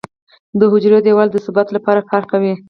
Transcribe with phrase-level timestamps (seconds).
[0.59, 2.53] د حجروي دیوال د ثبات لپاره کار کوي.